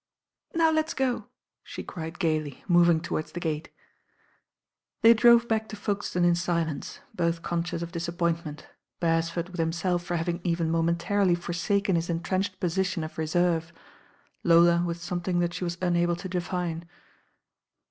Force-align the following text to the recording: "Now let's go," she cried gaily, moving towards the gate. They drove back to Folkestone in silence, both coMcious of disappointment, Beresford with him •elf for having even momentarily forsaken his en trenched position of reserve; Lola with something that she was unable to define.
"Now 0.55 0.71
let's 0.71 0.95
go," 0.95 1.27
she 1.61 1.83
cried 1.83 2.17
gaily, 2.17 2.63
moving 2.67 3.01
towards 3.01 3.33
the 3.33 3.39
gate. 3.39 3.69
They 5.03 5.13
drove 5.13 5.47
back 5.47 5.69
to 5.69 5.75
Folkestone 5.75 6.25
in 6.25 6.33
silence, 6.33 7.01
both 7.13 7.43
coMcious 7.43 7.83
of 7.83 7.91
disappointment, 7.91 8.65
Beresford 8.99 9.49
with 9.49 9.59
him 9.59 9.69
•elf 9.69 10.01
for 10.01 10.15
having 10.15 10.41
even 10.43 10.71
momentarily 10.71 11.35
forsaken 11.35 11.95
his 11.97 12.09
en 12.09 12.21
trenched 12.21 12.59
position 12.59 13.03
of 13.03 13.19
reserve; 13.19 13.71
Lola 14.43 14.81
with 14.83 14.97
something 15.03 15.37
that 15.37 15.53
she 15.53 15.63
was 15.63 15.77
unable 15.83 16.15
to 16.15 16.27
define. 16.27 16.89